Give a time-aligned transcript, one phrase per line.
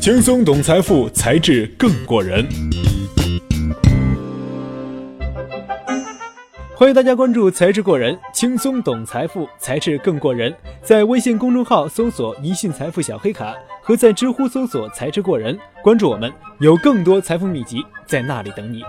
[0.00, 2.48] 轻松懂财富，才智更过人。
[6.74, 10.56] 欢迎大家关注“才智过人”，轻松懂财富，才智更过人。
[10.82, 18.82] 在微信公众号搜索“一信财富小黑卡”，和在知乎搜索“才智过人”，关注我们，有更多财富秘籍在那里等你。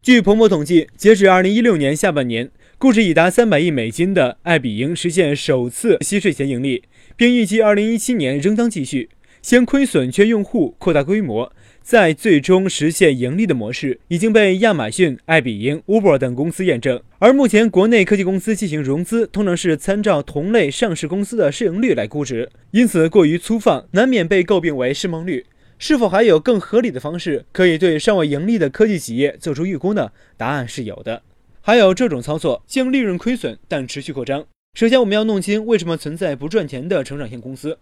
[0.00, 2.50] 据彭博统计，截止二零一六年下半年，
[2.82, 6.82] 估值已达三百亿美金的爱彼迎实现首次息税前盈利，
[7.16, 9.08] 并预计二零一七年仍将继续。
[9.40, 17.00] 先亏损缺用户，扩大规模，再最终实现盈利的模式，已经被亚马逊、爱彼迎、Uber 等公司验证。
[17.20, 25.46] 而目前国内科技公司进行融资，通常是参照同类上市公司的市盈率来估值，因此过于粗放，难免被诟病为市梦率。
[25.78, 30.10] 是否还有更合理的方式，可以对尚未盈利的科技企业做出预估呢？
[30.36, 31.22] 答案是有的。
[31.64, 34.44] 还有这种操作，净利润亏损但持续扩张。
[34.76, 37.78] 首先，我们要弄清为什么存在不赚钱的成长性公司。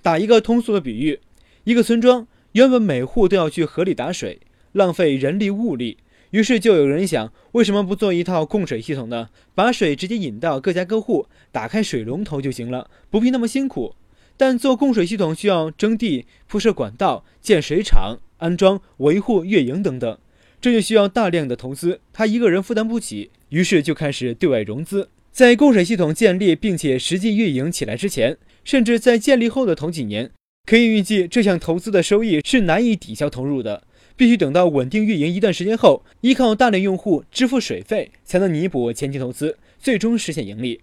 [0.00, 1.20] 打一个通俗的比喻，
[1.64, 4.40] 一个村庄原本每户都要去河里打水，
[4.72, 5.98] 浪费人力物力，
[6.30, 9.28] 于是就有人想，为什么不做一套供水系统呢？
[9.54, 13.94] 把水直接引到各家各户，打开水龙头就行了，不必那么辛苦。
[14.38, 20.18] 但做供水系统需要征地、铺设管道、建水厂、安装、维护、运营等等，
[20.60, 25.08] 这就需要大量的投资，他一个人负担不起，于是就开始对外融资。
[25.32, 30.30] 在供水系统建立并且实际运营起来之前，甚至在建立后的头几年，
[30.66, 33.84] 可以预计这项投资的收益是难以抵消投入的，
[34.16, 40.80] 必须等到稳定运营一段时间后，依靠大量用户支付水费，才能弥补前期投资，最终实现盈利。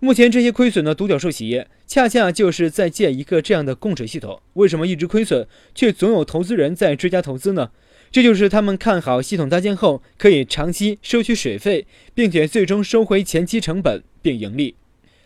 [0.00, 4.40] 目前这些亏损的独角兽企业，恰恰就是在建一个这样的供水系统。
[4.54, 7.70] 为什么一直亏损，却总有投资人在追加投资呢？
[8.14, 11.84] 这就是他们看好系统搭建后可以长期收取水费，
[12.14, 14.76] 并且最终收回前期成本并盈利。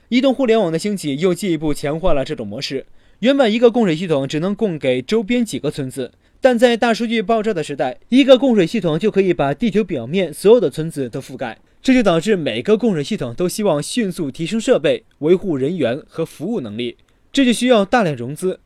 [0.09, 2.87] 移动互联网的兴起又进一步强化了这种模式。
[3.19, 11.59] 原本一个供水系统只能供给周边几个村子，但在大数据爆炸的时代，一个供水系统就可以把地球表面所有的村子都覆盖。
[11.83, 16.97] 这就导致每个供水系统都希望迅速提升设备、维护人员和服务能力，
[17.31, 18.59] 这就需要大量融资。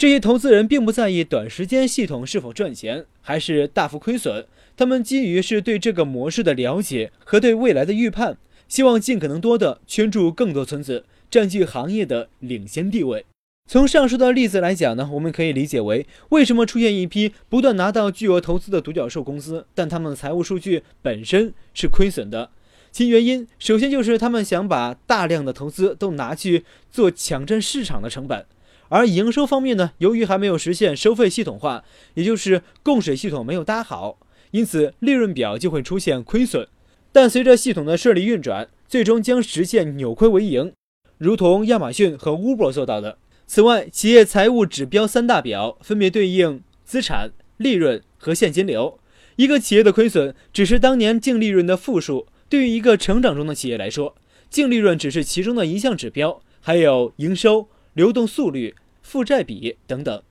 [0.00, 13.26] 这些投资人并不在意短时间系统是否赚钱，还是大幅亏损，他们基于是对这个模式的了解和对未来的预判，希望尽可能多的圈住更多村子，占据行业的领先地位。
[13.68, 22.48] 从上述的例子来讲呢，我们可以理解为为什么出现一批不断拿到巨额投资的独角兽公司，但他们的财务数据本身是亏损的。
[22.90, 28.46] 其原因，首先就是他们想把大量的投资都拿去做抢占市场的成本，
[28.90, 31.82] 而营收方面呢，由于还没有实现收费系统化，
[32.14, 34.18] 也就是供水系统没有搭好，
[34.50, 36.68] 因此利润表就会出现亏损。
[37.12, 40.72] 但随着系统的顺利运转，最终将实现扭亏为盈，
[41.18, 43.18] 如同亚马逊和 Uber 做到的。
[43.46, 48.98] 此外，企业财务指标三大表分别对应资产、利润和现金流。
[49.36, 52.26] 一个企业的亏损只是当年净利润的负数。
[52.48, 54.16] 对于一个成长中的企业来说，
[54.48, 60.22] 净利润只是其中的一项指标，还有营收、流动速率、负债比等等，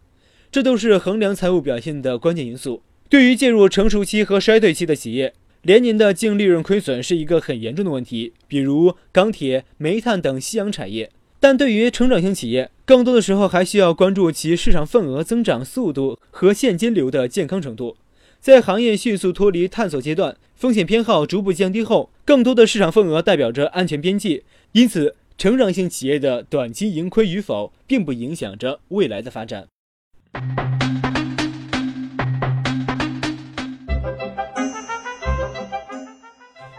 [0.52, 2.82] 这都是衡量财务表现的关键因素。
[3.10, 5.34] 对于进入成熟期和衰退期的企业，
[5.64, 11.12] 连年的净利润亏损是一个很严重的问题，比如钢铁、煤炭等夕阳产业。
[11.42, 17.96] 但对于成长型企业，更多的时候还需要关注其市场份额增长速度和现金流的健康程度。
[18.42, 24.44] 在行业迅速脱离探索阶段，风险偏好逐步降低后，更多的市场份额代表着安全边际。
[24.74, 29.66] 因此，成长性企业的短期盈亏与否，并不影响着未来的发展。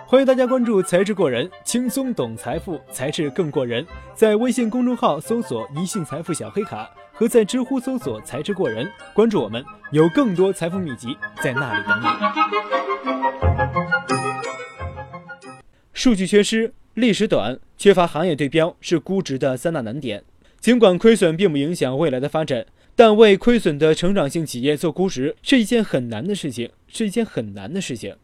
[0.05, 3.83] 欢迎大家关注“才智过人”，轻松懂财富，才智更过人。
[4.15, 12.07] 在微信公众号搜索“一信财富小黑卡”，和在知乎搜索“才智过人”，关注我们，有更多财富秘籍在那里等你。
[15.95, 20.23] 数据缺失、历史短、缺乏行业对标是估值的三大难点。
[20.61, 28.15] 尽管亏损并不影响未来的发展，但为亏损的成长性企业做估值是一件很难的事情，是一件很难的事情。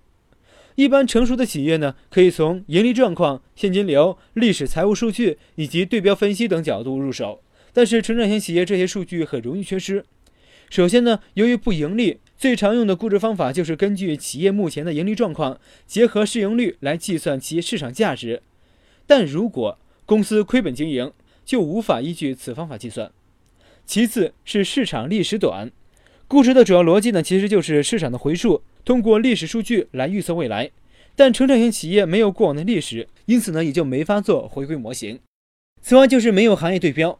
[0.75, 7.43] 一般成熟的企业呢，可以从盈利状况、现金流、历史财务数据以及对标分析等角度入手。
[7.73, 10.05] 但是成长型企业这些数据很容易缺失。
[10.69, 18.43] 首先呢，由于不盈利，最常用的估值方法就是根据企业目前的盈利状况，结合市盈率来计算其市场价值。
[19.07, 21.13] 但如果公司亏本经营，
[21.45, 23.11] 就无法依据此方法计算。
[23.85, 25.71] 其次是市场历史短，
[26.27, 28.63] 估值的主要逻辑呢，其实就是市场的回数。
[28.85, 30.71] 通过历史数据来预测未来，
[31.15, 35.19] 但成长型企业没有过往的历史，因此呢也就没法做回归模型。
[35.81, 37.19] 此外就是没有行业对标。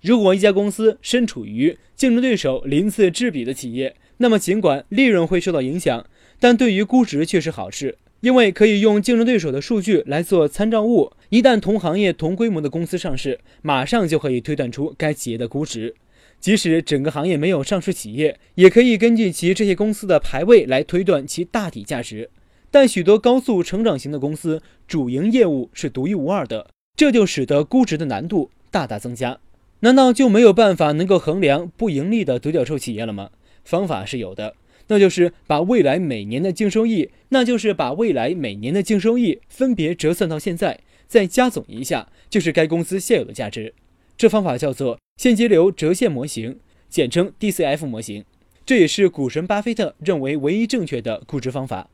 [0.00, 6.04] 如果一家公司身处于竞争对手鳞次栉比的企业，那么尽管利润会受到影响，
[6.40, 11.12] 但对于估值却是好事，因为可以用竞争对手的数据来做参照物。
[11.28, 15.94] 一旦同行业同规模的公司上市，马上就可以推断出该企业的估值。
[16.38, 22.30] 即使整个行业没有上市企业，也可以根据其这些公司的排位来推断其大体价值。
[22.70, 29.38] 但许多高速成长型的公司主营业务是独一无二的，这就使得估值的难度大大增加。
[29.80, 33.30] 难道就没有办法能够衡量不盈利的独角兽企业了吗？
[33.64, 34.54] 方法是有的，
[34.92, 43.72] 那就是把未来每年的净收益，那就是把未来每年的净收益分别折算到现在，再加总一下，就是该公司现有的价值。
[44.18, 46.58] 这方法叫做现金流折现模型，
[46.90, 48.22] 简称 DCF 模型。
[48.66, 51.88] 这也是股神巴菲特认为唯一正确的估值方法。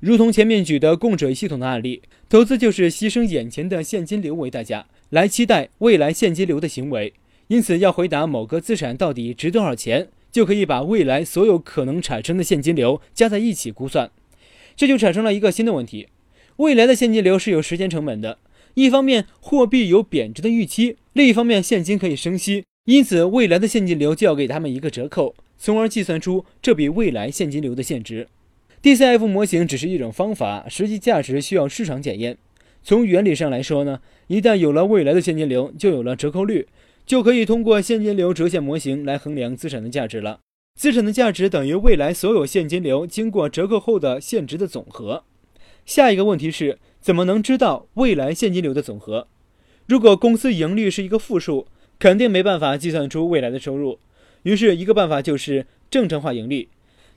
[0.00, 2.00] 如同前面举的供水系统的案例，
[2.30, 7.12] 投资就是牺牲眼前的现金流为代价，来期待未来现金流的行为。
[7.48, 14.08] 因此，要回答某个资产到底值多少钱，就可以把未来所有可能产生的现金流加在一起估算。
[14.76, 16.06] 这就产生了一个新的问题：
[16.58, 18.38] 未来的现金流是有时间成本的。
[18.74, 28.28] 一方面，货币有贬值的预期；另一方面，现金可以生息，因此未来的现金流就要给他们一个折扣，从而计算出这笔未来现金流的现值。
[28.80, 32.38] DCF 模型只是一种方法，实际价值需要市场检验。
[32.84, 33.98] 从原理上来说呢，
[34.28, 36.68] 一旦有了未来的现金流，就有了折扣率。
[37.08, 40.40] 就可以通过现金流折现模型来衡量资产的价值了。
[40.78, 45.24] 资产的价值等于未来所有现金流经过折扣后的现值的总和。
[45.86, 49.26] 下一个问题是，怎么能知道未来现金流的总和？
[49.86, 51.66] 如果公司盈利是一个负数，
[51.98, 53.98] 肯定没办法计算出未来的收入。
[54.42, 56.68] 于是，一个办法就是正常化盈利。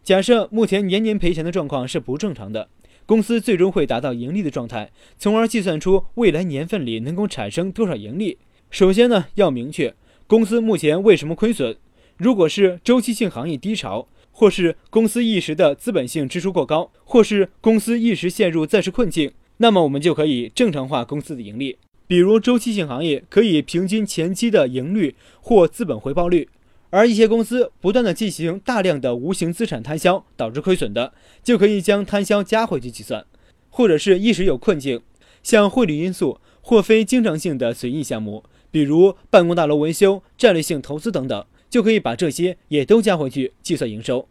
[0.06, 2.70] 假设目前年年赔钱的状况是不正常的，
[3.06, 8.38] 公司最终会达到盈利的状态，从而计算出未来年份里能够产生多少盈利。
[8.72, 9.94] 首先呢，要明确
[10.28, 11.76] 公司目前为什么亏损。
[12.16, 21.78] 如果是周期性行业低潮，或是公司一时的资本性支出过高，或是公司一时陷入暂时困境，那么我们就可以正常化公司的盈利。
[22.08, 26.48] 比如周期性行业可以平均前期的盈率或资本回报率，
[26.92, 31.14] 而一些公司不断的进行大量的无形资产摊销导致亏损的，
[31.44, 33.26] 就可以将摊销加回去计算。
[33.70, 35.02] 或者是一时有困境，
[35.44, 38.46] 像汇率因素或非经常性的随意项目。
[38.72, 44.28] 比如办公大楼维修、战略性投资等等，就可以把这些也都加回去计算营收。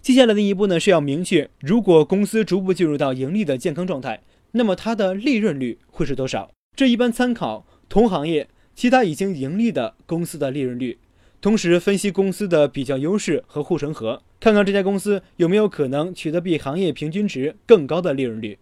[0.00, 4.22] 接下来的一步呢，是要明确，如果公司逐步进入到盈利的健康状态，
[4.52, 6.50] 那么它的利润率会是多少？
[6.76, 10.98] 这一般参考同行业其他已经盈利的公司的利润率，
[11.40, 18.58] 同时分析公司的比较优势和护城河，看看这家公司有没有可能取得比行业平均值更高的利润率。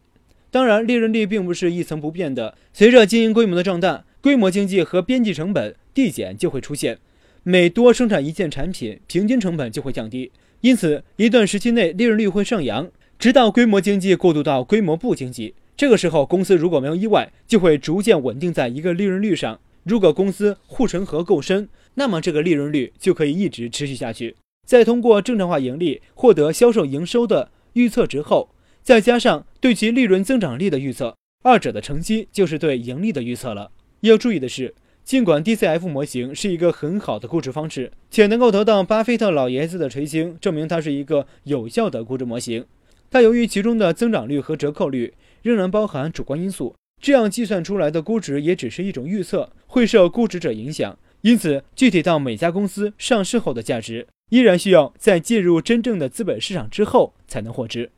[0.50, 4.04] 当然，利润率并不是一成不变的，随着经营规模的壮大。
[4.20, 6.98] 规模经济和边际成本递减就会出现，
[7.42, 15.54] 每多生产一件产品，平均成本就会降低，因此一段时期内利润率会上扬，直到规模经济过渡到规模不经济。
[15.76, 19.60] 这个时候，公司如果没有意外，就会逐渐稳定在一个利润率上。
[19.84, 24.34] 如果公司护城河够深，那么这个利润率就可以一直持续下去。
[24.66, 28.50] 再通过正常化盈利获得销售营收的预测值后，
[28.82, 33.70] 再加上对其利润增长率的预测，二者的乘积就是对盈利的预测了。
[34.00, 34.74] 要注意的是，
[35.04, 42.64] 尽管 DCF 模型是一个很好的估值方式，且能够得到巴菲特老爷子的垂青，证明它是一个有效的估值模型，
[43.08, 50.98] 但由于其中的增长率和折扣率仍然包含主观因素，这样计算出来的估值也只是一种预测，会受估值者影响。
[51.22, 57.90] 因此，具体到每家公司上市后的价值，依然需要在介入真正的资本市场之后才能获知。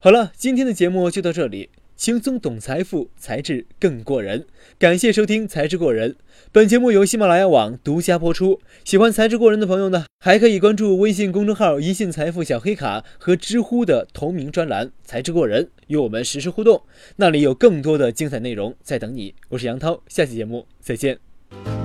[0.00, 1.68] 好了，今天的节目就到这里。
[1.96, 4.46] 轻松懂财富，才智更过人。
[4.78, 6.12] 感谢收听《才智过人》，
[6.50, 8.60] 本节目由喜马拉雅网独家播出。
[8.84, 16.82] 喜欢才智过人的朋友呢，还可以关注微信公众号“一信财富小黑卡”和知乎的同名专栏“才智过人”，与我们实时互动。
[17.16, 19.34] 那里有更多的精彩内容在等你。
[19.50, 21.81] 我是杨涛，下期节目再见。